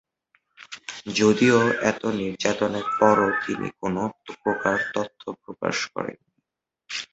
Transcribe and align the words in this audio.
যদিও 1.19 1.59
এতো 1.89 2.07
নির্যাতনের 2.19 2.87
পরও 2.99 3.29
তিনি 3.43 3.67
কোন 3.79 3.95
প্রকার 4.37 4.77
তথ্য 4.95 5.21
প্রকাশ 5.43 5.75
করেননি। 5.93 6.29